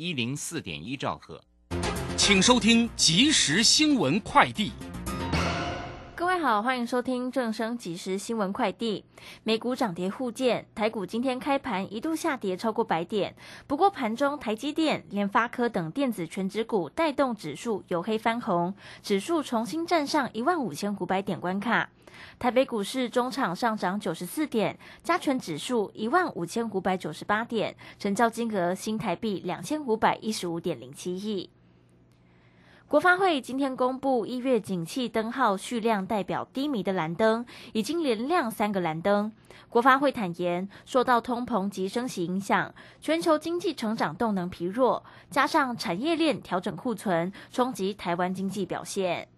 [0.00, 1.38] 一零四点一兆赫，
[2.16, 4.72] 请收听即时新闻快递。
[6.14, 9.04] 各位好，欢迎收听正声即时新闻快递。
[9.42, 13.36] 美股涨跌互见，台股今天开盘一度下跌超过百点，
[13.66, 21.90] 不过盘中台积电、联发科等电子全指股带动指数由黑翻红，指数重新站上一万五千五百点关卡。
[22.38, 31.50] 台北股市中场上涨九十四点，加权指数一万五千五百九十八点，成交金额新台币两千五百一十五点零七亿。
[32.88, 39.30] 国发会今天公布一月景气灯号续量代表低迷的蓝灯，已经连亮三个蓝灯。
[39.68, 49.28] 国发会坦言，受到通膨及升息影响，全球经济成长动能疲弱，加上产业链调整库存，冲击台湾经济表现。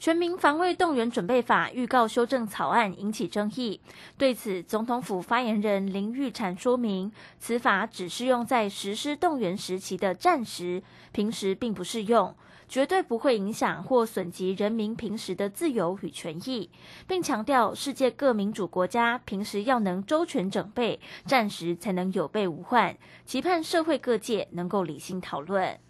[0.00, 3.80] 全民防卫动员准备法预告修正草案引起争议，
[4.16, 10.80] 对此，总统府发言人林玉婵说明，此法只适用在实施动员时期的战时，
[11.10, 12.32] 平时并不适用，
[12.68, 16.70] 绝对不会影响或损及人民平时的自由与权益，
[17.08, 25.80] 并强调世界各民主国家平时要能周全整备，战时才能有备无患，期盼社会各界能够理性讨论。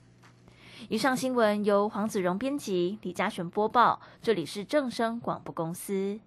[0.88, 4.00] 以上新闻由黄子荣编辑，李嘉璇播报。
[4.22, 6.20] 这里是正声广播公司。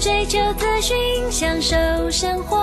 [0.00, 0.96] 追求资讯，
[1.30, 1.76] 享受
[2.10, 2.56] 生活，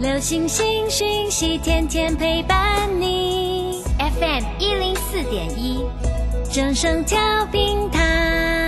[0.00, 3.82] 流星星讯息，天天陪伴你。
[3.98, 5.84] FM 一零四点一，
[6.50, 7.18] 正声调
[7.52, 8.67] 平台。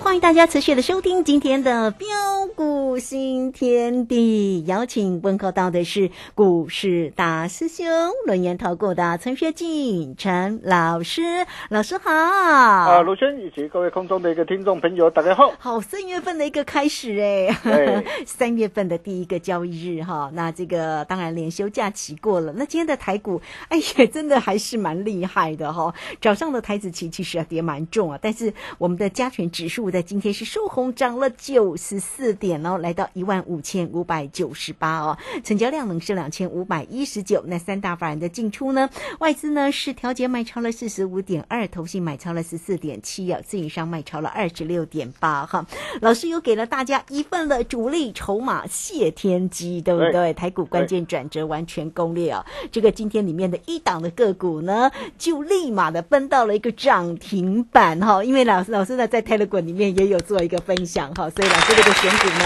[0.00, 2.06] 欢迎大家持续的收听今天的标
[2.54, 7.86] 股新天地，邀请问候到的是股市大师兄
[8.26, 11.22] 轮研投顾的陈学进陈老师，
[11.70, 12.12] 老师好。
[12.12, 15.52] 啊，卢轩以及各位空中的一个听众朋友，大家好。
[15.58, 25.92] 好，三月份的一个开始哎， 三月份的第一个交易日哈，那这个当然连休假期过了，那今天的台股哎呀，真的还是蛮厉害的哈。
[26.20, 37.42] 早上的台子期其实跌蛮重啊，但是我们的加权指数在今天是收红，涨了九十四点哦，来到一万五千五百九十八哦，成交量呢是两千五百一十九。
[37.46, 45.66] 那三大法人的进出呢，外资呢是调节卖超了四十五点二，投信买超了十四点七啊，自营商卖超了二十六点八哈。
[46.00, 50.32] 老师又给了大家一份的主力筹码谢天机，对不对？
[50.34, 59.86] 台股关键转折完全攻略啊，这个今天里面的一档的个股呢，就立马的奔到了一个涨停板哈，因为老师老师呢在泰勒滚里面。
[59.96, 62.44] 也有做一个分享哈，所以老师这个选股呢，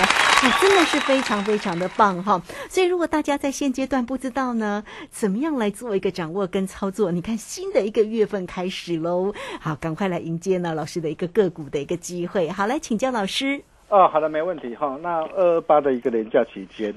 [0.61, 2.41] 真的是非常非常的棒哈。
[2.69, 12.49] 所以如果大家在现阶段不知道呢，怎么样来做一个掌握跟操作，你看新的一个月份开始喽，好，赶快来迎接呢老师的一个个股的一个机会。
[12.51, 13.61] 好，来请教老师。
[13.89, 14.97] 哦，好的，没问题哈。
[15.03, 16.95] 那二二八的一个年假期间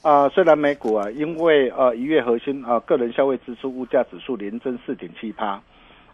[0.00, 5.60] 啊，虽然美股啊，因为呃一月核心啊个人消费支出物价指数连增四点七趴。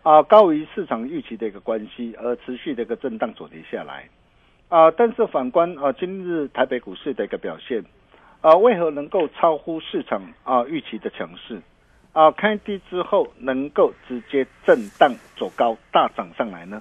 [0.06, 4.08] 啊，高于市场预期的一个关系，而持续的一个震荡走跌下来，
[4.68, 7.84] 啊，但是反观啊，今日台北股市的一个表现，
[8.40, 11.60] 啊，为何能够超乎市场啊预期的强势？
[12.12, 16.80] 啊，开低之后能够直接震荡走高大涨上来呢？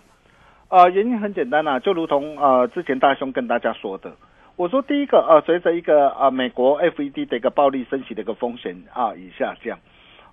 [0.67, 4.15] 啊，原因很简单呐，就如同啊之前大兄跟大家说的，
[4.55, 9.79] 我说第一个啊，随着一个啊美国 FED 的一个暴力升息的一个风险啊已下降，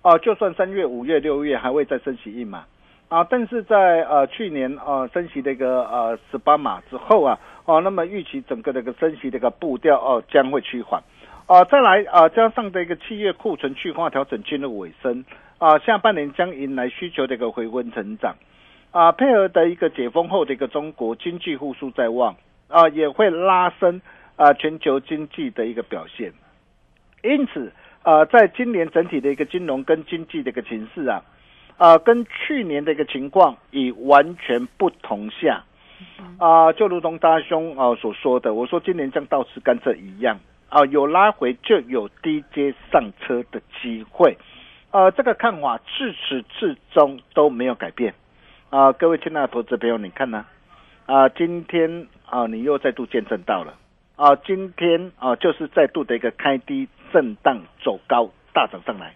[0.03, 2.67] 啊，就算三月、五月、六月还会再升息一码
[3.13, 11.03] 啊，但是在呃去年啊升息的一个呃十八码之后啊，哦，那么预期整个的一个升息的一个步调哦将会趋缓，
[11.47, 15.27] 啊，再来啊加上的一个企业库存去化调整进入尾声
[15.59, 18.35] 啊，下半年将迎来需求的一个回温成长
[18.93, 22.35] 啊，配合的一个解封后的一个中国经济复苏在望。
[22.69, 24.01] 啊，也会拉升
[24.37, 26.33] 啊全球经济的一个表现，
[27.23, 27.71] 因此
[28.03, 31.21] 啊，在今年整体的一个金融跟经济的一个形势啊，
[31.79, 35.65] 啊，跟去年的一个情况已完全不同下，
[36.39, 40.39] 啊，就如同大兄啊所说的，我说今年像倒吃甘蔗一样
[40.69, 44.37] 啊，有拉回就有低阶上车的机会，
[44.91, 48.15] 呃，这个看法自始至终都没有改变，
[48.71, 50.47] 啊，各位亲爱的投资朋友，你看呢？
[51.07, 53.75] 啊，今天啊，你又再度见证到了。
[54.15, 59.15] 啊，今天啊，就是再度的一个开低震荡走高大涨上来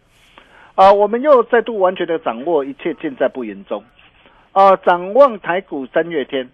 [0.76, 3.82] 啊，我们又再度完全的掌握一切尽在不言中
[4.52, 6.48] 啊，展望台股三月天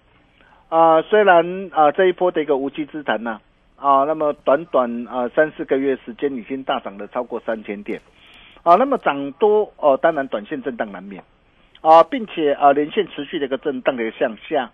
[0.68, 3.40] 啊，虽然啊这一波的一个无稽之谈呢
[3.76, 8.00] 啊，那么短短啊三四个月时间已经大涨了超过三千点
[8.62, 11.22] 啊，那么涨多哦，当然短线震荡难免
[11.80, 14.70] 啊，并且啊连线持续的一个震荡的一个向下。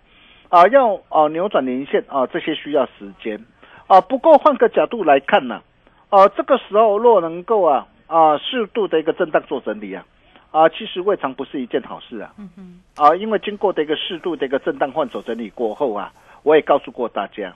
[0.49, 3.39] 啊，要啊扭转连线啊，这些需要时间
[3.85, 4.01] 啊。
[4.01, 5.61] 不过换个角度来看呢，
[6.09, 10.03] 啊，这个时候若能够啊啊适度的一个震荡做整理啊，
[10.51, 12.33] 啊，其实未尝不是一件好事啊。
[12.37, 12.81] 嗯哼。
[12.97, 16.11] 啊，因为经过的一个适度的一个震荡换手整理过后啊，
[16.43, 17.53] 我也告诉过大家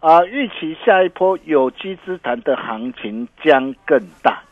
[0.00, 4.42] 啊，预期下一波有机资谈的行情将更大。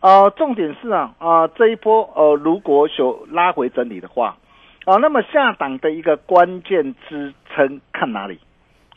[0.00, 4.36] 啊，重点是啊啊这一波呃，如果有拉回整理的话。
[4.84, 8.38] 啊，那么下档的一个关键支撑看哪里？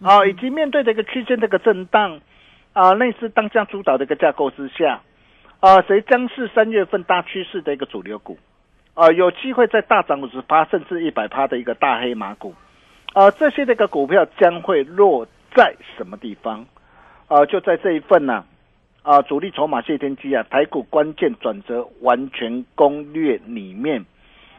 [0.02, 2.22] 啊，以及面对的一个区间的一个震荡，
[2.72, 5.02] 啊，类似当下主导的一个架构之下，
[5.62, 8.38] 啊，谁将是三月份大趋势的一个主流股？
[8.94, 12.54] 啊，有机会在大涨五十趴甚至一百趴的一个大黑马股？
[13.14, 15.26] 啊，这些的一个股票将会落
[15.56, 16.66] 在什么地方？
[17.28, 18.44] 啊，就在这一份呢，
[19.04, 24.06] 啊，主力筹码谢天机啊，台股关键转折完全攻略里面。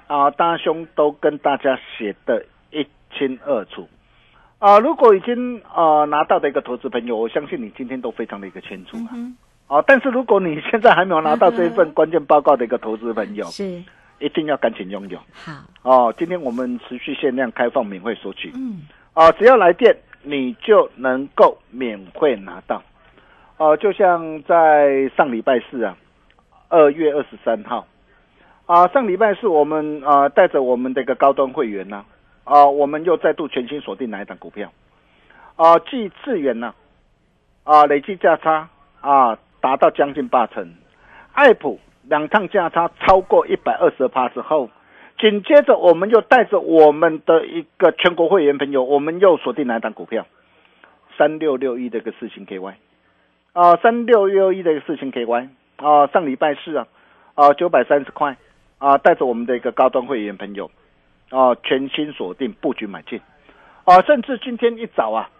[0.06, 3.88] 啊，大兄都跟大家写的一清二楚
[4.58, 4.78] 啊！
[4.78, 9.16] 如果已经啊拿到的一个投资朋友，我相信你今天都非常的一个清楚啊。
[9.72, 13.82] 啊，但是如果你现在还没有拿到这一份关键报告的一个投资朋友，是
[14.18, 15.18] 一定要赶紧拥有。
[15.32, 18.52] 好哦，今天我们持续限量开放免费索取。
[18.54, 18.82] 嗯，
[19.14, 22.82] 啊，只要来电你就能够免费拿到。
[23.56, 25.96] 哦，就像在上礼拜四啊，
[26.68, 27.86] 二月二十三号。
[28.66, 32.04] 啊，上礼拜四我们啊带着我们的一个高端会员呢，
[32.44, 34.70] 啊，我们又再度全新锁定哪一档股票？
[35.56, 36.74] 啊，继智远呢，
[37.64, 38.68] 啊，累计价差
[39.00, 40.74] 啊达到将近八成，
[41.32, 44.68] 爱普两趟价差超过一百二十趴之后，
[45.18, 50.26] 紧接着我们又带着我们的一个全国会员朋友，我们又锁定哪一档股票？
[51.16, 52.74] 三六六一的一个四星 KY，
[53.54, 56.86] 啊，三六六一的一个四星 KY，啊，上礼拜四啊，
[57.34, 58.36] 啊，九百三十块。
[58.78, 60.68] 啊，带着我们的一个高端会员朋友，
[61.30, 63.20] 啊，全新锁定布局买进，
[63.84, 65.30] 啊，甚至今天一早啊，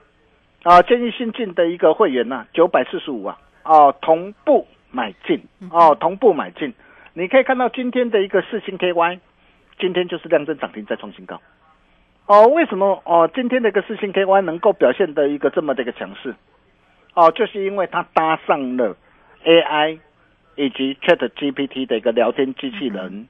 [0.63, 6.75] 啊，建议新进的一个会员呢，九百四十五啊，啊，同步买进，哦，同步买进，
[7.15, 9.21] 你可以看到今天的一个四星 KY，
[9.79, 11.41] 今天就是量增涨停再创新高，
[12.27, 13.03] 哦，为什么？
[13.05, 16.35] 哦，今天的一个四星 KY 能够表现的一个这么的一个强势，
[17.15, 18.97] 哦，就是因为它搭上了
[19.45, 19.99] AI。
[20.55, 23.27] 以及 Chat GPT 的一个聊天机器人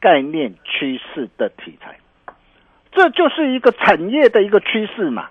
[0.00, 1.96] 概念趋势的题材，
[2.90, 5.28] 这就是一个产业的一个趋势嘛。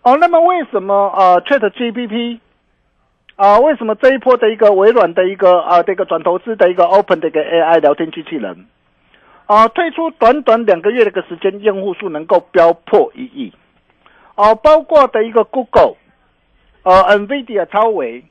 [0.00, 2.40] 哦，那么为什么呃 Chat GPT
[3.36, 8.66] 啊，为什么这一波的一个微软的一个啊这个转投资的一个 Open 的一个 AI 聊天机器人？
[9.46, 13.52] 啊，推出短短两个月的一个时间，用户数能够飙破一亿。
[14.34, 15.96] 啊，包括的一个 Google
[16.82, 18.24] 呃 NVIDIA 超维。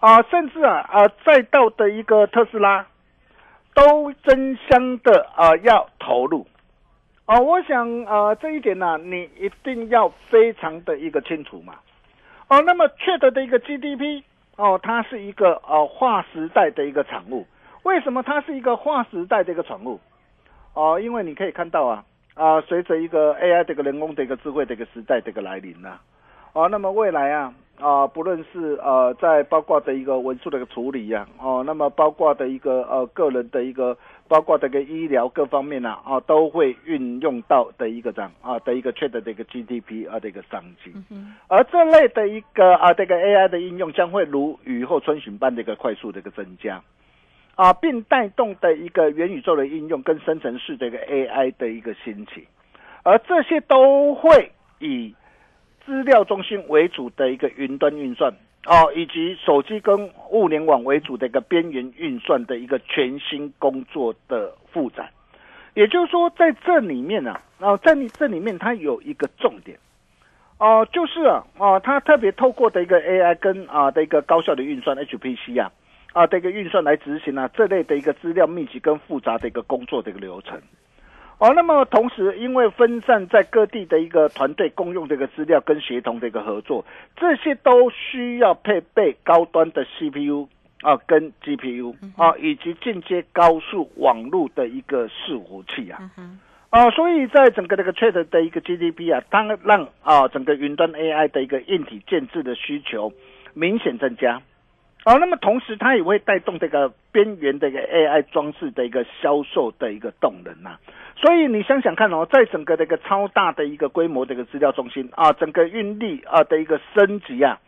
[0.00, 2.84] 啊，甚至啊啊，再到的一个特斯拉，
[3.72, 6.46] 都争相的啊要投入，
[7.24, 11.76] 啊，我想啊这一点呢，你一定要非常的一个清楚嘛，
[12.48, 14.22] 哦，那么 Chat 的一个 GDP
[14.56, 17.46] 哦，它是一个呃划时代的一个产物，
[17.82, 20.00] 为什么它是一个划时代的一个产物？
[20.74, 25.98] 哦，因为你可以看到啊啊，随着一个 AI 这个人工的一个智慧的一个时代的一个来临呢，
[26.52, 27.52] 哦，那么未来啊。
[27.80, 33.96] 啊，不论是呃在包括的一个文书的一个处理呀，哦，那么包括的一个呃个人的一个，
[34.28, 40.92] 包括这个医疗各方面呢，啊，都会运用到的一个这样啊的一个 trade 的一个 GDP 啊的一个商机。
[41.48, 46.80] 而这类的一个啊这个 AI 的应用将会如雨后春笋般的一个快速的一个增加，
[47.56, 52.46] 啊，并带动的一个元宇宙的应用跟生成式的一个 AI 的一个兴起，
[53.02, 55.12] 而这些都会以。
[55.84, 58.32] 资料中心为主的一个云端运算
[58.66, 65.10] 哦，以及手机跟物联网为主的一个边缘运算的一个全新工作的负载，
[65.74, 69.78] 也就是说，在这里面呢，啊，在你这里面它有一个重点
[70.58, 75.70] 哦，就是啊，啊，它特别透过的一个 AI 跟啊的一个高效的运算 HPC 啊
[76.14, 80.58] 啊的一个运算来执行啊这类的一个资料密集跟复杂的一个工作的一个流程。
[81.44, 86.82] 哦，那么同时，因为分散在各地的一个团队共用这个资料跟协同的一个合作，
[87.16, 90.48] 这些都需要配备高端的 CPU
[90.80, 96.10] 啊，跟 GPU 啊，以及进阶高速网络的一个伺服器啊，
[96.70, 103.12] 啊，所以在整个这个 Trade 的一个 GDP 啊，当让啊整个云端 AI 的一个硬体建制的需求
[103.52, 104.40] 明显增加。
[105.04, 110.78] 哦，那么同时它也会带动这个边缘的一个 AI 装置的一个销售的一个动能呐。
[111.16, 117.60] 所以你想想看哦，在整个的一个超大的一个规模的一个资料中心啊，整个运力啊的一个升级啊，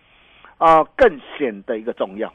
[0.57, 2.33] 啊更显得一个重要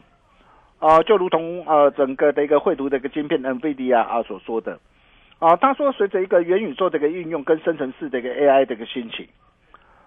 [0.77, 4.79] 啊，就如同呃整个的一个绘图的一个晶片 NVIDIA 啊所说的
[5.39, 9.27] 啊，他说随着一个元宇宙的一个运用跟生成式的一个 AI 的一个兴起。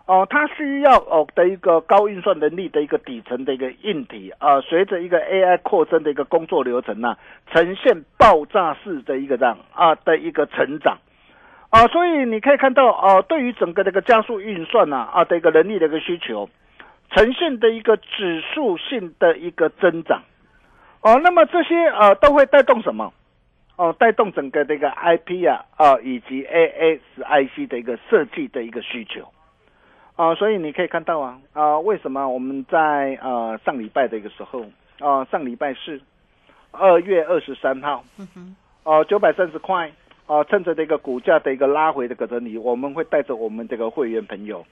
[0.06, 7.16] 哦，它需要哦的一个高运算能力的一个底层的一个硬体啊，随着一个 AI 扩增的一个工作流程呢，
[7.50, 10.98] 呈现爆炸式的一个这样啊的一个成长
[11.70, 16.50] 啊，所以你可以看到啊，对于整个这个加速运算呐啊的一个能力的一个需求，
[17.12, 20.22] 呈现的一个指数性的一个增长
[21.00, 23.10] 哦，那么这些呃都会带动什么？
[23.76, 29.26] 哦，带动整个这个 IP 啊啊以及 ASIC 的一个设计的一个需求。
[30.16, 34.64] 啊，所以你可以看到啊，啊，为什么我们在呃上礼拜的一个时候，
[35.00, 36.00] 啊，上礼拜是
[36.70, 38.04] 二月二十三号，
[38.84, 39.90] 哦，九百三十块，
[40.26, 44.64] 啊，趁着这个股价的一个拉回的过程里，我们会带着我们这个会员朋友，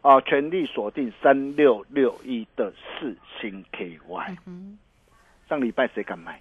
[0.00, 4.36] 啊，全力锁定三六六一的四星 KY。
[5.48, 6.40] 上礼拜谁敢买？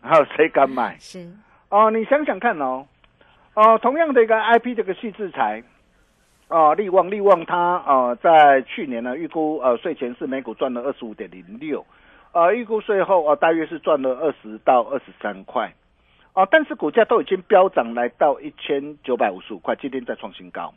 [0.00, 0.96] 还 有谁敢买？
[0.98, 1.30] 是
[1.68, 2.86] 哦，你想想看哦，
[3.52, 5.62] 哦，同样的一个 IP 这个细制裁。
[6.48, 11.86] 啊，利旺利旺，它啊，在去年呢，预估呃税前是每股赚了二十五点零六，
[12.32, 15.72] 呃，预估税后啊，大约是赚了二十到二十三块，
[16.34, 20.74] 啊，但是股价都已经飙涨来到一千九百五十五块，今天再创新高，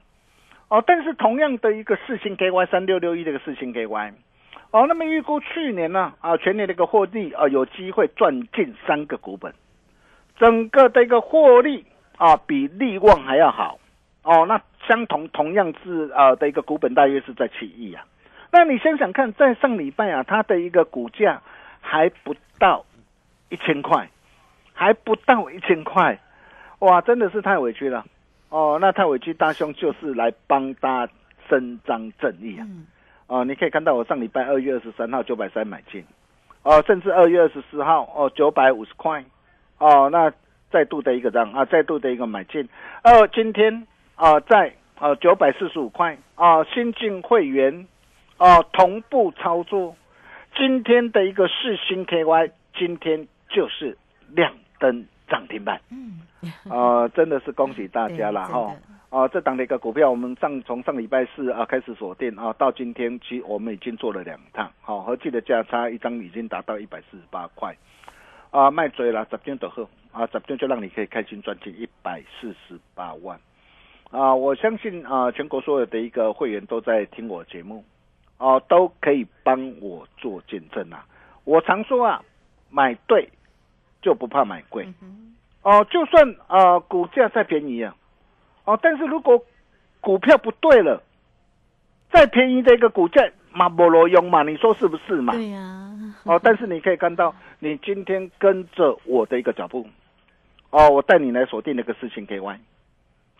[0.70, 4.14] 哦，但是同样的一个四星 KY 三六六一这个四星 KY，
[4.72, 9.54] 哦，那么预估去年呢啊，全年的一个获利啊，有机会赚近三个股本，
[10.38, 11.84] 整个的一个获利
[12.16, 13.78] 啊，比利旺还要好。
[14.24, 18.06] 哦，那相同同样是啊的一个股本大约是在七亿啊，
[18.52, 21.42] 那你想想看，在上礼拜啊，它的一个股价
[21.82, 22.86] 还不到
[23.50, 24.10] 一千块，
[24.74, 26.20] 还不到一千块，
[26.80, 28.06] 哇，真的是太委屈了。
[28.50, 31.14] 哦，那太委屈，大兄就是来帮大家
[31.50, 32.68] 伸张正义啊。
[33.28, 36.06] 哦，你可以看到我上礼拜二月二十三号九百三买进，
[36.64, 39.24] 哦，甚至二月二十四号哦九百五十块，
[39.80, 40.32] 哦，那
[40.72, 42.70] 再度的一个涨啊，再度的一个买进，
[43.04, 43.86] 哦，今天。
[44.16, 47.88] 啊，在啊九百四十五块啊，新进会员
[48.38, 49.96] 啊同步操作，
[50.56, 53.98] 今天的一个四星 KY，今天就是
[54.30, 56.22] 亮灯涨停板，嗯，
[56.72, 58.74] 啊，真的是恭喜大家了哈！
[59.10, 67.76] 啊，这档的一个股票，我们上从上礼拜四啊开始锁定啊，到今天其实我们已经做了两趟，好，合计的价差一张已经达到一百四十八块，
[68.52, 73.38] 啊，卖追了，十天的后啊，十天就让你可以开心赚进一百四十八万。
[74.12, 77.84] 啊，我相信啊，全国所有的一个会员都在听我节目，
[78.38, 81.06] 哦，都可以帮我做见证啊。
[81.44, 82.22] 我常说啊，
[82.70, 83.30] 买对
[84.02, 84.88] 就不怕买贵，
[85.64, 87.96] 哦，就算啊股价再便宜啊，
[88.64, 89.44] 哦，但是如果
[90.00, 91.02] 股票不对了，
[92.12, 95.34] 再便宜的一个股价嘛不罗用嘛，你说是不是嘛？
[95.34, 95.82] 对呀。
[96.24, 99.86] 哦，但是你可以看到，你今天跟着我的一个脚步，
[100.70, 102.58] 哦，我带你来锁定那个事情 KY。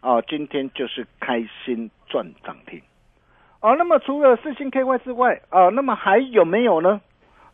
[0.06, 2.80] 哦，今天就是开心赚涨停，
[3.60, 7.02] 哦，那么除了四星 KY 之外，哦，那么还有没有呢？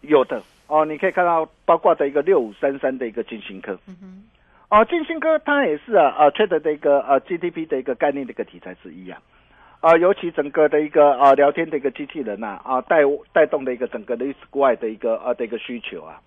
[0.01, 3.79] 有的，哦，你可以看到包括的一个六五三三的一个金星科，
[4.69, 9.21] 哦，金星科它也是啊啊 trade 的一个呃 GDP 的一个概念的一个题材之一啊，
[9.79, 16.19] 啊，尤其整个的一个啊聊天的一个机器人呐啊带带动的一个整个的 Square 的一个呃的一个需求啊。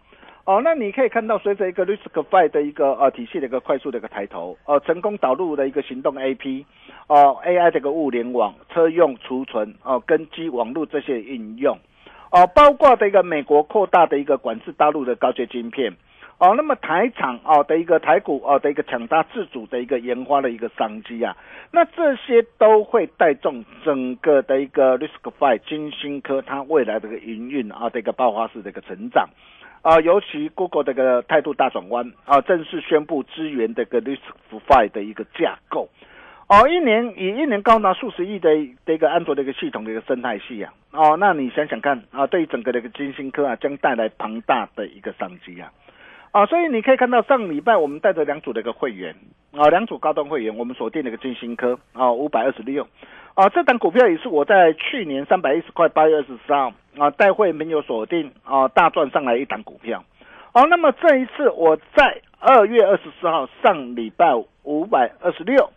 [0.47, 6.67] 哦，那你可以看到，随着一个 RISC-V 的一个呃体系的一个快速的一个抬头，呃，成功导入的一个行动 AP，
[7.07, 11.79] 哦，AI 这个物联网、车用储存、哦，根基网络这些应用，
[12.31, 15.95] 哦，包括的一个美国扩大的一个管制大陆的高阶晶片，
[16.37, 21.35] 哦，那么台厂哦的一个台股哦的一个抢大自主的一个研发的一个商机啊，
[21.73, 29.27] 那这些都会带动整个的一个 RISC-V 金星科它未来的一个营运啊的一个爆发式的一个成长。
[29.85, 35.91] 啊，尤其 Google 这个态度大转弯啊，正式宣布支援这个 RISC-V 的一个架构。
[36.49, 38.49] 哦，一年以一年高达数十亿的
[38.87, 40.73] 这个安卓的一个系统的一个生态系啊。
[40.91, 45.71] 哦，那你想想看啊，对于整个的一个金星科啊，将带来庞大的一个商机啊。
[46.35, 49.15] 啊，所以你可以看到上礼拜我们带着两组的一个会员
[49.53, 52.89] 啊，两组高端会员，我们锁定了一个金星科啊，五百二十六。
[53.35, 60.05] 啊，这档股票也是我在去年三百一十块八月二十四号啊，带会没有锁定啊，大赚上来一档股票。
[60.53, 65.71] 哦，那么这一次我在二月二十四号上礼拜五百二十六，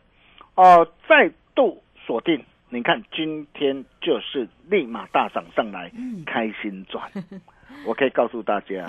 [0.55, 2.43] 哦，再度锁定。
[2.69, 5.91] 你看今天就是立马大涨上来，
[6.25, 7.03] 开心赚。
[7.85, 8.87] 我可以告诉大家，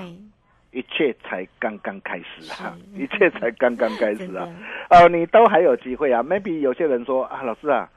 [0.71, 4.49] 一切才刚刚开始啊， 一切才刚刚开始啊。
[4.91, 6.23] 哦，你都还有机会啊。
[6.23, 7.89] Maybe 有些人说啊，老师啊。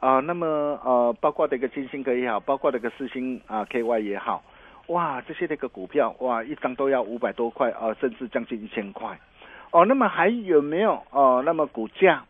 [0.00, 0.46] 啊，那么
[0.84, 4.44] 呃，包括这个金星科也好，包括这个四星啊 KY 也好，
[4.86, 9.18] 哇，这些那个股票哇，一张都要五百多块啊，甚至将近一千块。
[9.72, 11.42] 哦，那么还有没有哦？
[11.44, 12.22] 那么股价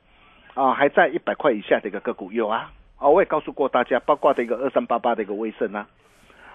[0.55, 2.73] 啊，还在一百块以下的一个个股有啊？
[2.99, 5.87] 哦，我也告诉过大家，包括的一个二三八八的一个威盛啊。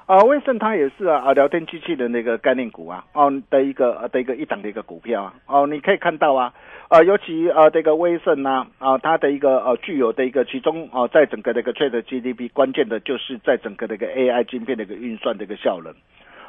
[0.05, 6.53] 啊，威盛它也是啊，啊，聊天机器的那个概念股啊，哦的一个的一个一档的一个股票啊，哦，你可以看到啊，
[6.89, 15.93] 啊，尤其啊这个威盛呐，啊，它的一个呃具有的一个其中啊，在整个的一个 trade GDP，关键的就是在整个的一个 AI 晶片的一个运算的一个效能，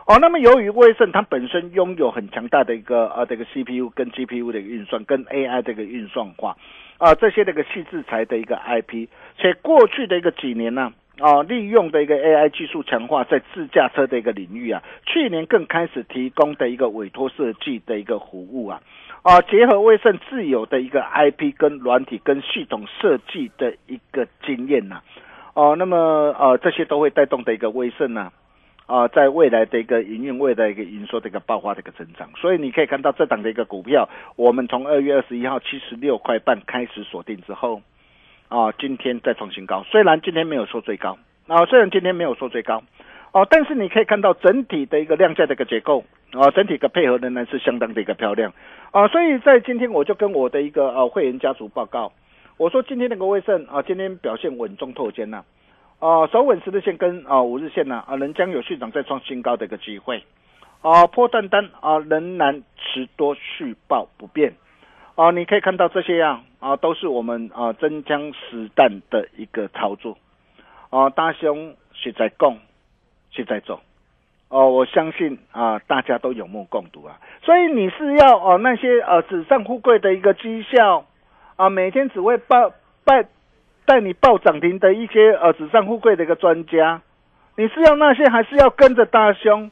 [0.07, 6.57] 哦，那么由于威盛它本身拥有很强大的一个呃这个 CPU 跟 GPU 的一个运算跟 AI 这个运算化
[6.99, 9.07] 啊这些这个细制材的一个 IP，
[9.39, 10.93] 且过去的一个几年呢。
[11.21, 18.83] 啊利用的一个 AI 技术强化在自驾车的一个领域啊，去年更开始提供的一个委托设计的一个服务啊，
[19.23, 25.03] 啊，结合威盛自有的一个 IP 跟软体跟系统设计的一个经验呐，
[25.55, 28.33] 哦，那么呃这些都会带动的一个威盛呢，
[28.87, 37.81] 啊，在未来的一个营运、未来一个营收的一个爆发的一个增长，所以你可以看到这档的一个股票，我们从二月二十一号七十六块半开始锁定之后。
[38.55, 42.85] 啊，今天再创新高，虽然今天没有说最高，啊，虽然今天没有说最高，
[43.33, 48.53] 哦，但是你可以看到整体的一个量价的一个结构，啊，整体的配合仍然是相当的一个漂亮，
[48.93, 52.13] 啊，所以在今天我就跟我的一个呃会员家族报告，
[52.57, 55.43] 我说今天那个威盛啊，今天表现稳中透坚呐，
[55.99, 60.23] 啊，守稳十日线跟啊五日线呢，啊，仍将有续涨再创新高的一个机会，
[60.81, 64.55] 啊，破断单啊仍然持多续报不变。
[65.17, 70.19] 啊，你可以看到这些样啊，都是我们啊真枪实弹的一个操作。
[70.91, 72.59] 啊，大兄是在供，
[73.31, 73.81] 是在做。
[74.49, 77.19] 哦，我相信啊，大家都有目共睹啊。
[77.43, 81.07] 所以你是要哦那些呃纸上富贵的一个绩效
[81.57, 82.73] 啊，每天只会报
[83.05, 83.27] 带
[83.87, 87.03] 带你报涨停的一些呃纸上富贵的一个专家，
[87.57, 89.71] 你是要那些还是要跟着大兄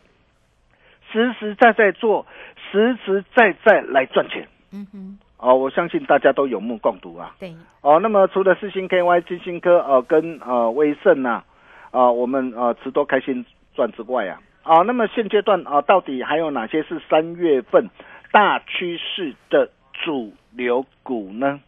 [1.11, 2.27] 实实在在做，
[2.71, 4.49] 实实在在来赚钱？
[4.73, 5.19] 嗯哼。
[5.43, 7.35] 哦，我相信大家都有目共睹啊。
[7.41, 7.53] 对。
[7.81, 11.43] 哦，那么除了四星 KY、金星科、呃跟呃威盛呐，
[11.91, 17.89] 啊我们呃持多开心赚之外啊，啊那么现阶段啊到底还有哪些是三月份
[18.31, 21.61] 大趋势的主流股呢？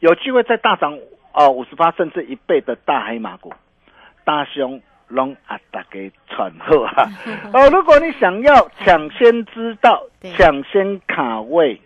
[0.00, 0.98] 有机会再大涨
[1.32, 3.52] 啊五十八甚至一倍的大黑马股，
[4.24, 7.04] 大熊龙啊大家传贺啊。
[7.52, 11.78] 哦，如果你想要抢先知道、抢先卡位。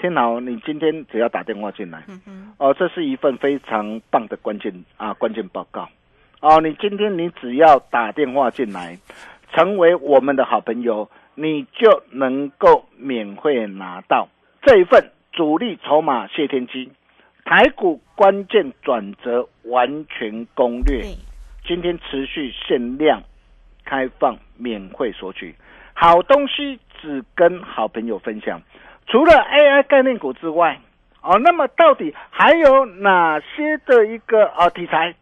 [0.00, 2.02] 天豪，你今天只要打电话进来，
[2.56, 5.88] 哦，这是一份非常棒的关键啊关键报告，
[6.40, 8.98] 哦，你今天你只要打电话进来，
[9.52, 14.28] 成为我们的好朋友，你就能够免费拿到。
[14.62, 16.90] 这一份主力筹码谢天机
[17.44, 21.04] 台股关键转折完全攻略，
[21.66, 23.22] 今天持续限量
[23.84, 25.54] 开放免费索取，
[25.92, 28.62] 好东西只跟好朋友分享。
[29.10, 30.78] 除了 AI 概念股之外，
[31.20, 35.14] 哦，那么到底还有哪些的一个啊题材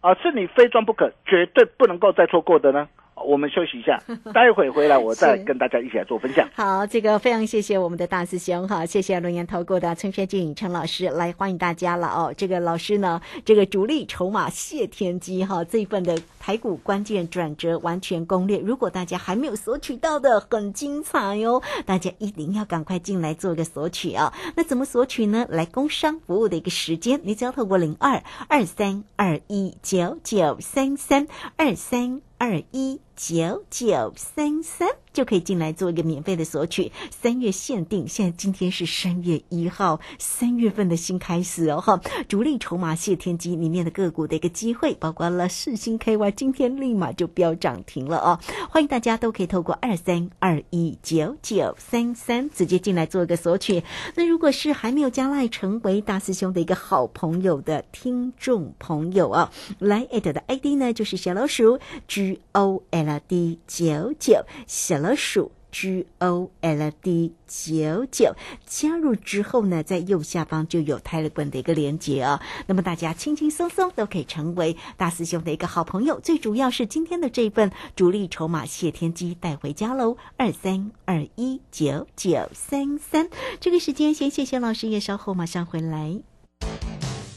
[0.00, 2.88] 啊是你非装不可、绝对不能够再错过的呢？
[3.24, 4.00] 我们休息一下，
[4.32, 6.48] 待会回来我再跟大家一起来做分享。
[6.54, 12.34] 好，这个非常谢谢我们的大师兄哈，谢谢龙岩投顾的陈学静陈老师来欢迎大家了哦。
[12.36, 24.32] 这个老师呢，这个主力筹码谢天机哈，这一份的台股关键转折完全攻略，如果大家还没有索取到的，很精彩哟，大家一定要赶快进来做个索取啊。
[24.56, 25.46] 那怎么索取呢？
[25.48, 32.20] 来工商服务的一个时间，你只要透过零二二三二一九九三三二三。
[32.42, 38.08] 二一九九三三就可以进来做一个免费的索取，三月限定。
[38.08, 42.00] 现在今天是三月一号，三月份的新开始哦哈！
[42.28, 48.40] 主力筹码谢天机里面的个股的一个机会，包括了世星 KY，今天立马就飙涨停了哦！
[48.70, 53.82] 欢迎大家都可以透过二三二一九九三三直接进来做一个索取。
[54.14, 62.40] 那如果是还没有加赖成为大师兄的一个好朋友的听众朋友啊，来艾特的 ID 呢就是小老鼠 G。
[62.52, 68.34] O L D 九九小老鼠 G O L D 九九
[68.66, 72.40] 加入之后呢，在右下方就有泰勒滚的一个连接哦。
[72.66, 76.20] 那么大家轻轻松松都可以成为大师兄的一个好朋友。
[76.20, 83.30] 最主要是今天的这份主力筹码谢天机带回家喽，二三二一九九三三。
[83.58, 86.22] 这个时间先谢谢老师，也稍后马上回来。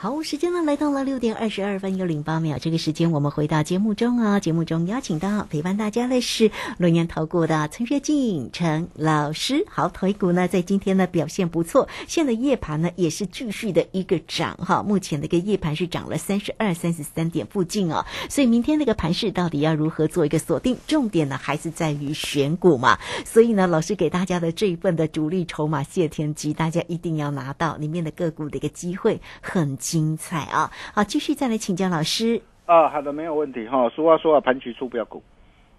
[0.00, 2.56] 好，时间呢来到了六点二十二分又零八秒。
[2.56, 9.64] 这个时间我们回到节目中啊，节目中邀请到陪伴大家的是龙岩投顾的陈学进陈老师。
[9.68, 14.84] 好，腿股呢在今天呢表现不错，现在夜盘呢也是继续的一个涨哈。
[14.84, 18.06] 目前的一个夜盘是涨了三十二、三十三点附近哦。
[18.30, 20.76] 所以明天那个盘势到底要如何做一个锁定？
[20.86, 22.96] 重点呢还是在于选股嘛。
[23.24, 29.76] 所以呢，老师给大家的这一份的主力筹码谢天机，大家一定要拿到里面的个股的一个机会很。
[29.88, 30.70] 精彩啊！
[30.94, 32.90] 好，继续再来请教老师啊。
[32.90, 33.88] 好的，没有问题哈。
[33.88, 35.22] 俗话说啊，盘局出不要股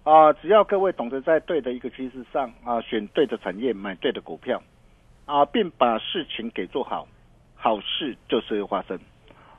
[0.02, 0.32] 啊。
[0.32, 4.60] 只要各位懂得在对的一个趋势上啊，选对的产业，买对的股票
[5.26, 7.06] 啊，并把事情给做好，
[7.54, 8.98] 好事就是会发生。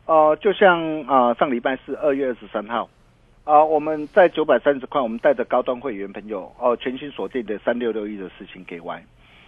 [0.05, 2.89] 呃，就像啊，上礼拜四二月二十三号
[3.45, 9.01] 啊，我们在九百三十块，我们带着高端会员朋友哦，全新锁定的三六六一的事情给完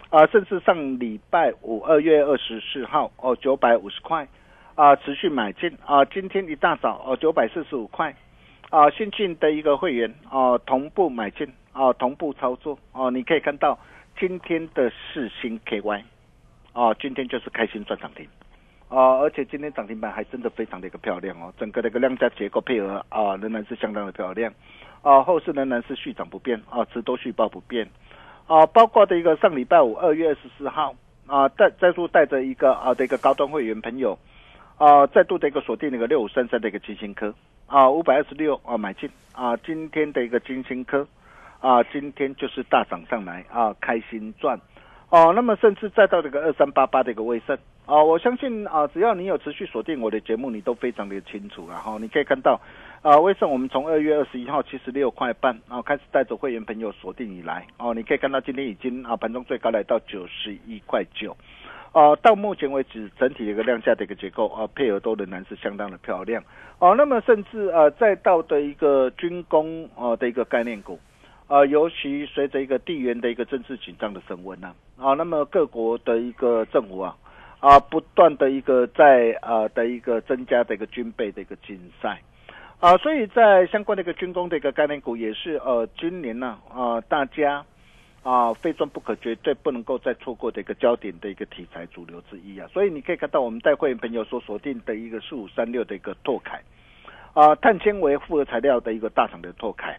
[0.08, 4.26] 啊，甚至上礼拜五二月二十四号哦，九百五十块。
[4.74, 6.04] 啊，持续买进啊！
[6.06, 8.12] 今天一大早哦，九百四十五块
[8.70, 13.08] 啊，新进的一个会员啊，同步买进啊，同步操作哦。
[13.08, 13.78] 你可以看到
[14.18, 16.02] 今天的四星 KY
[16.72, 18.26] 啊，今天就是开心赚涨停
[18.88, 24.52] 啊，而且今天涨停板还真的非常的一个漂亮哦，整个的一个量价结构配合啊，仍然是相当的漂亮
[25.02, 27.88] 啊，后市仍然是续涨不变啊，持多续报不变
[28.48, 30.96] 啊，包括的一个上礼拜五二月二十四号
[31.28, 34.18] 啊，带再度带着一个啊的一个高端会员朋友。
[34.76, 37.32] 啊，再度的一个锁定那个六五三三的一个金星科
[37.66, 41.06] 啊，五百二十六啊买进啊，今天的一个金星科
[41.60, 44.58] 啊，今天就是大涨上来啊，开心赚
[45.10, 45.32] 哦。
[45.32, 47.56] 那么甚至再到这个二三八八的一个威盛
[47.86, 52.60] 啊，我相信啊，只要你有持续锁定我的节目，你都非常的清楚然后你可以看到
[53.02, 61.36] 啊，威盛我们从二月二十一号七十六块半啊开始带着会员朋友锁定以来哦，你可以看到今天已经啊盘中最高来到九十一块九。
[61.94, 66.42] 啊，到目前为止，整体的一个量价的一个结构啊，配合都仍然是相当的漂亮。
[66.80, 70.98] 哦，那么甚至呃，再到的一个军工啊的一个概念股，
[71.46, 77.16] 啊，尤其随着一个地缘的一个政治紧张的升温呢，啊，那么各国的一个政府啊，
[77.60, 82.20] 啊，不断的一个在啊的一个增加的一个军备的一个竞赛，
[82.80, 87.64] 啊，所以在相关的一个军工的一个概念股也是呃，今年呢啊，大家。
[88.24, 92.66] 啊，非赚不可，绝对不能够再错过的一个焦点的一个题材主流之一啊。
[92.72, 96.60] 所以你可以看到我们带会员朋友所锁定的一个四五三六的一个拓凯，
[97.34, 99.96] 啊，碳纤维复合材料的一个大厂的拓凯。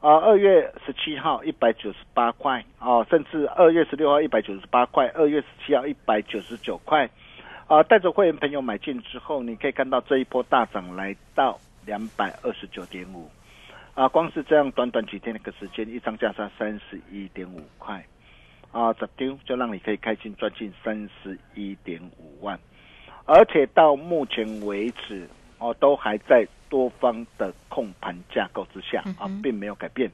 [0.00, 7.06] 啊，二月十七号一百九十八块啊，甚至二月十六号一百九十八块，二月十七号一百九十九块
[7.66, 7.82] 啊。
[7.82, 13.28] 带着会员朋友买进之后，你可以看到这一波大涨来到两百二十九点五
[13.94, 14.08] 啊。
[14.08, 18.04] 光是这样短短几天的一个时间，一张价差三十一点五块。
[18.72, 22.58] 啊，这丢就让你可以开心赚进三十一点五万，
[23.24, 26.46] 而且到目前为止哦，都还在。
[26.70, 30.08] 多方的控盘架构之下啊，并没有改变。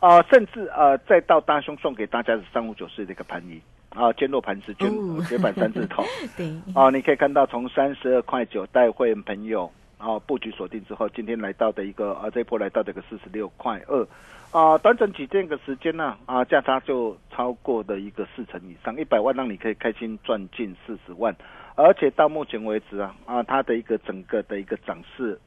[0.00, 3.60] 啊，甚至呃，再到大兄送给大家的三五九四的一个盘仪
[3.90, 4.90] 啊，坚若磐石，坚
[5.26, 6.02] 绝板三字头，
[6.34, 6.50] 对。
[6.74, 14.06] 啊，你可以看到从三十二块九带会员朋友啊布局锁定之后，今天来到的一个啊这一波来到的一个四十六块二
[14.50, 21.36] 啊，短短几天个时间呢啊，价差就超过的一个四成以上，一百万让你可以开心赚进四十万，
[21.76, 25.38] 而且到目前为止啊啊，它的一个整个的一个涨势。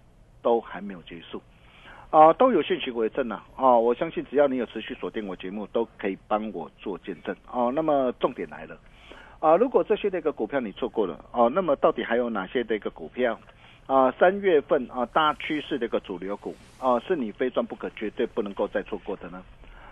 [0.44, 1.40] 都还没有结束，
[2.10, 8.76] 啊，都有信息为证呢，啊，我相信只要你有持续锁定我节目，都可以帮我做见证，哦，那么重点来了，
[9.40, 13.40] 啊，如果这些的一个股票你错过了，哦，那么到底还有哪些的一个股票，
[13.92, 19.44] 啊，三月份啊大趋势的一个主流股，啊，是你非赚不可，绝对不能够再错过的呢，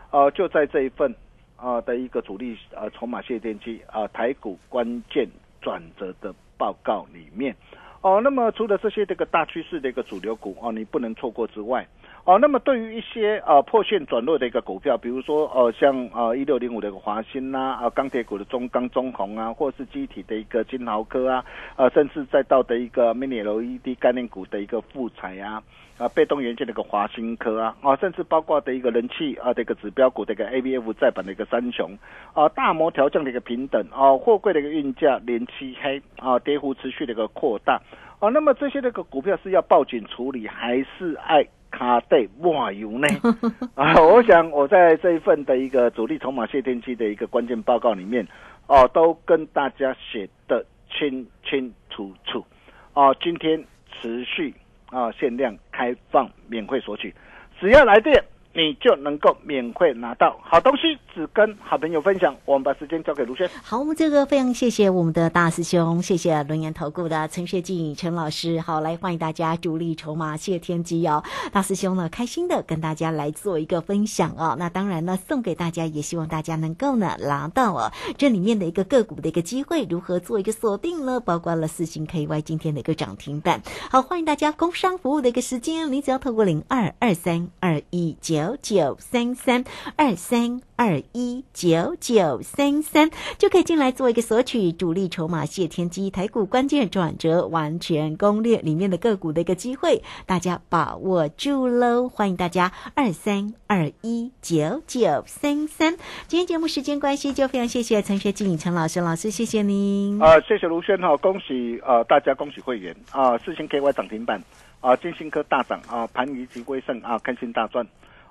[0.10, 1.14] 啊，就在这一份
[1.58, 5.28] 啊的一个主力啊筹码谢电机啊台股关键
[5.60, 7.54] 转折的报告里面。
[8.00, 11.86] 哦，那么除了这些这个大趋势的一个主流股啊，你不能错过之外，
[12.30, 21.44] 哦，那么对于一些呃破线转弱的一个股票，比如说呃像呃一六零五的一个华兴呐，啊钢铁股的中钢中红啊，或是机体的一个金豪科啊，
[21.76, 25.64] 呃甚至再到的一个 mini LED 概念股的一个富彩啊。
[25.98, 31.98] 啊，被动元件的一个华新科啊，啊，甚至包括的一个人气啊，这个指标股的一个 A B F 再版的一个三雄
[32.36, 37.82] 啊，大摩调降的一个平等啊，货柜的一个运价连七黑啊，跌幅持续的一个扩大
[38.20, 43.08] 啊，那么这些这个股票是要报警处理，还是爱卡对哇油呢？
[43.76, 48.28] 啊，我想我在这一份的一个主力筹码谢天机的一个关键报告里面
[48.68, 52.46] 哦，都跟大家写的清清楚楚
[52.94, 53.64] 啊，今天
[54.02, 54.54] 持续。
[54.92, 57.14] 啊，限量开放，免费索取，
[57.60, 58.24] 只要来电。
[58.52, 62.36] 你就能够免费拿到好东西，只跟好朋友分享。
[62.46, 63.48] 我们把时间交给卢轩。
[63.64, 68.60] 好，我们这个非常谢谢我们的大师兄，谢谢轮研投顾的陈学进陈老师。
[68.60, 71.24] 好，来欢迎大家主力筹码谢天机哦。
[71.52, 74.56] 大师兄呢，开心的跟大家来做一个分享哦。
[74.58, 81.20] 那当然呢，送给大家，也希望大家能够呢拿到哦这里面的一个个股的一个机会，如何做一个锁定呢？
[81.20, 83.62] 包括了四星 KY 今天的一个涨停板。
[83.92, 88.39] 好，欢迎大家工商服务的一个时间，你只要透过零二二三二一九。
[88.40, 89.66] 九九三三
[89.98, 102.08] 二三二一九九三三就可以进来做一个索取主力筹码谢天机台股关键转折完全攻略里面的个股的一个机会，大家把握住喽！
[102.08, 105.98] 欢迎大家二三二一九九三三。
[106.28, 110.40] 今天节目时间关系，就非常谢谢陈学静陈老师老师，谢谢您啊！
[110.40, 113.38] 谢谢卢轩哈，恭喜啊大家，恭喜会员啊！
[113.40, 114.42] 四星 KY 涨停板
[114.80, 117.86] 啊，金星科大涨啊，盘仪及威盛啊，开心大赚。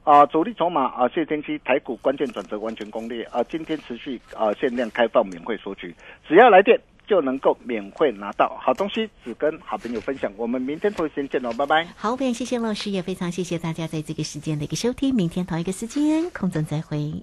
[0.08, 5.94] 啊，主力筹码啊，谢天期台股关键转折完全攻略啊，今天持续啊限量开放免费索取，
[6.26, 10.32] 只要来电就能够免费拿到好东西，只跟好朋友分享。
[10.38, 11.86] 我们明天同一时间见喽，拜拜。
[11.94, 17.22] 好，非常谢谢老师，也非常谢谢大家在这个时间的一个收听，明天同一个时间空中再会。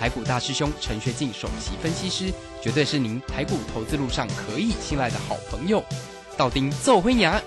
[0.00, 2.32] 台股大师兄陈学进首席分析师，
[2.62, 5.84] 绝对是您台股投资路上可以信赖的好朋友。
[6.38, 7.38] 道丁奏灰牙，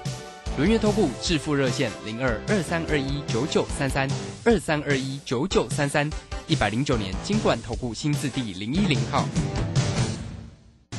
[0.56, 4.08] 轮月投顾致富热线零二二三二一九九三三
[4.46, 6.08] 二三二一九九三三，
[6.46, 9.26] 一百零九年金管投顾新字第零一零号。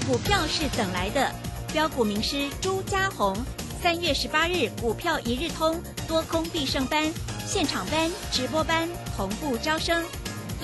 [0.08, 1.32] 股票是等来的，
[1.72, 3.32] 标股名师朱家红，
[3.80, 7.08] 三月十八日股票一日通多空必胜班，
[7.46, 10.04] 现场班直播班同步招生。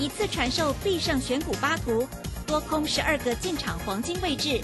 [0.01, 2.07] 一次传授必胜选股八图，
[2.47, 4.59] 多空十二个进场黄金位置，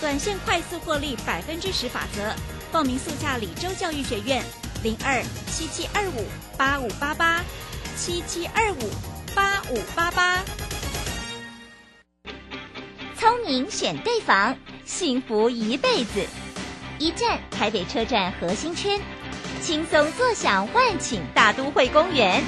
[0.00, 2.34] 短线快速获利百分之十法则。
[2.72, 4.42] 报名速洽李州教育学院
[4.82, 6.26] 零二七七二五
[6.58, 7.40] 八五八八
[7.96, 8.90] 七七二五
[9.32, 10.42] 八五八八。
[13.16, 16.26] 聪明选对房，幸福一辈子。
[16.98, 19.00] 一站台北车站核心圈，
[19.62, 22.42] 轻松坐享万顷大都会公园。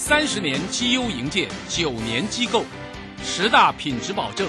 [0.00, 2.64] 三十年绩优营建，九年机构，
[3.22, 4.48] 十大品质保证，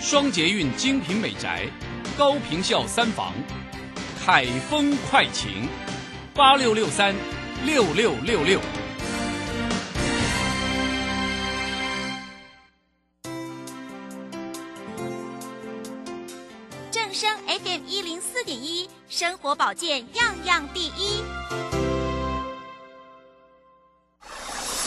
[0.00, 1.68] 双捷运精品美宅，
[2.16, 3.34] 高坪效三房，
[4.24, 5.68] 凯风快晴，
[6.32, 7.14] 八六六三
[7.62, 8.58] 六六六六。
[16.90, 21.89] 正声 FM 一零四点一，生活保健样样第一。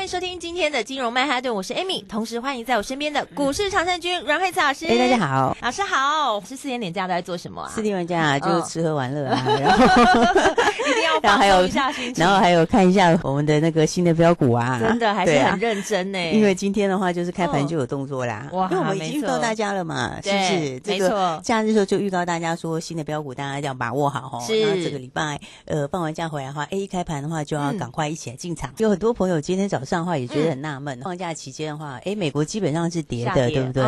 [0.00, 4.86] 欢迎收听今天的金融曼哈顿，我是 Amy，同时欢迎在我身边的股市常胜军阮慧慈老师。
[4.86, 6.40] 哎，大家好，老师好。
[6.40, 7.70] 是四天连假都在做什么啊？
[7.70, 9.84] 四天连假就是吃喝玩乐啊， 然后
[10.88, 16.32] 一定要放松一下心情，然后还有看一下我们的那个新的标股啊，真的还是很认真呢。
[16.32, 20.80] 因为今天的话就是开盘就有动作啦，哇，因为我们已经预告大家了嘛，是不是？
[20.86, 24.42] 没错，假日的时候就预告大家说新的标股大家要把握好哦。
[24.46, 28.72] 是，然后这个礼拜呃放完假回来的话，A 开盘的话就要赶快一起来进场。
[28.78, 30.70] 有很多朋友今天早上的话也觉得很纳。
[30.70, 33.82] 纳闷，放假期间的话，哎，美国基本上是跌的，对不对？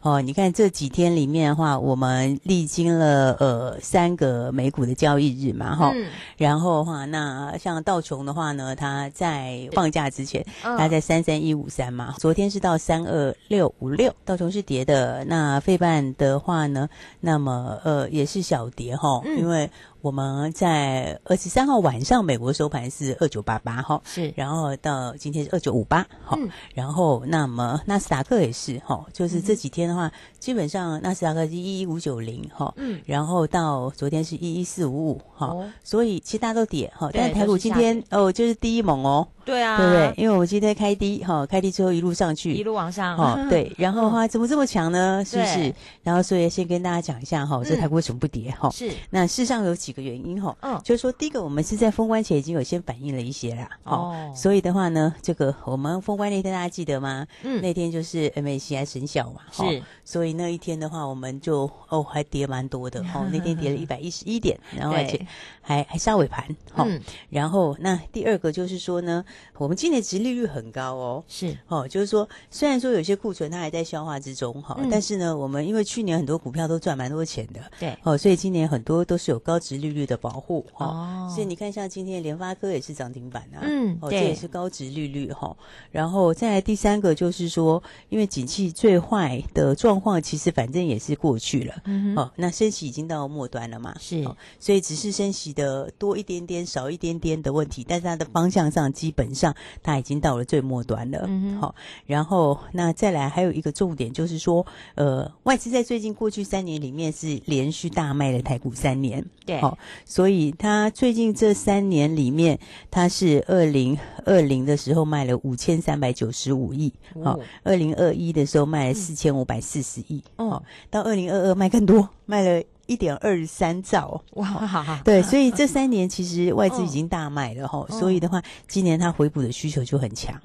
[0.00, 5.94] 哦，你看这几天里面的话，我们历经了呃三个美股的交易日嘛，哈，
[6.36, 15.24] 然后的话，那像道琼的话呢，它在放假之前，它在三三一五三嘛，昨天是到三二六五六，道琼是跌的。
[15.26, 16.88] 那费半的话呢，
[17.20, 19.70] 那么呃也是小跌哈，因为。
[20.04, 26.38] 我们在二十三号晚上，美国收盘是二九八八哈，是，然后到今天是二九五八，哈，
[26.74, 39.26] 然后那么纳斯达克也是哈，就是这几天的话，基本上纳斯达克是一一五九零哈，嗯，然后到昨天是一一四五五哈，所以其实大家都跌哈，但是台股今天哦就是第一猛哦。
[39.44, 40.14] 对啊，对不对？
[40.16, 43.70] 因为我们今天开低哈，开低之后一路上去，一路往上，哈，对。
[43.78, 45.24] 然后话，怎么这么强呢？
[45.24, 45.74] 是不是？
[46.02, 48.70] 然后所以先跟大家讲一下哈，这台股为什么不跌哈？
[48.70, 48.90] 是。
[49.10, 54.32] 那事实上有几个原因哈，嗯，就是说第一个，我们是在封关前已经有先反映了一些啦，哦。
[54.34, 57.26] 所以的话呢，这个我们封关那天大家记得吗？
[57.42, 59.82] 嗯，那天就是 MACI 生效嘛，是。
[60.04, 65.26] 所以那一天的话，我们就哦还跌蛮多的哦， 那天跌了一百一十一点，然后而且
[65.62, 66.86] 还还杀尾盘，哈。
[67.30, 69.24] 然后那第二个就是说呢，
[69.58, 70.04] 我们今年。
[70.14, 85.56] 利率很高哦，是哦，就是说，虽然说有些库存它还在消化之中哈，但是呢，我们因为去年很多股票都赚蛮多钱的，对哦，所以今年很多都是有高值利率的保护哦，所以你看，像今天联发科也是涨停板啊，嗯，哦，这也是高值利率哈。
[85.90, 94.22] 然后再来第三个就是说，因为景气最坏的状况其实反正也是过去了，嗯哦，那升息已经到末端了嘛，是，
[94.60, 99.94] 所以只是升息的多一点点、少一点点的问题，但是它的方向上基本上它。
[99.94, 112.58] 已经到了最末端了，嗯好，然后那再来还有一个重点就是说，呃，外资在最近过去三年里面是连续大卖了台股三年，对，好，所以它最近这三年里面，
[112.90, 122.62] 它是二零二零的时候卖了五千三百九十五亿，好，二零二一的时候卖了四千五百四十亿，哦，到二零二二卖更多，卖了。
[122.86, 125.00] 一点二三兆哇！
[125.04, 130.38] 对，所以这三年其实外资已经大卖了哈， 所以的话，今年它回补的需求就很强。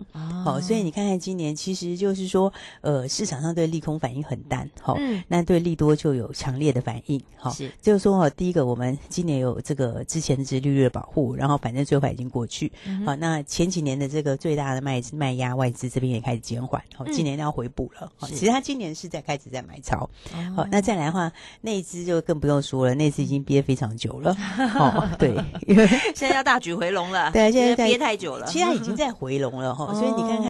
[0.46, 4.98] 好，所以你看看今年，其实就是说，呃，市场上对利空反应很淡，好，
[5.28, 7.22] 那对利多就有强烈的反应。
[7.36, 12.72] 好，就是说哈，第一个，我们今年有这个之前的利率的保护，然后反正最坏已经过去。
[13.06, 16.82] 好，那前几年的这个最大的卖卖压，外资这边也开始减缓。
[16.96, 18.10] 好，今年要回补了。
[18.28, 20.10] 其实它今年是在开始在买超。
[20.56, 22.24] 好，那再来的话，内资就。
[22.30, 24.38] 更不用说了，那次已经憋非常久了。
[24.78, 25.34] 哦，对，
[25.66, 27.32] 因为现在要大举回笼了。
[27.32, 29.92] 对，现在憋太久了，其实已经在回笼了哈。
[29.96, 30.46] 所以你看看。